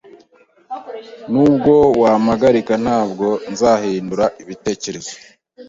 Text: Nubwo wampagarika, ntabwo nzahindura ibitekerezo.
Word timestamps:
Nubwo 1.31 1.73
wampagarika, 2.01 2.73
ntabwo 2.85 3.27
nzahindura 3.53 4.25
ibitekerezo. 4.41 5.11